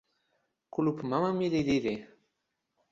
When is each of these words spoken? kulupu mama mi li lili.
kulupu 0.71 1.03
mama 1.11 1.29
mi 1.37 1.45
li 1.53 1.61
lili. 1.67 1.95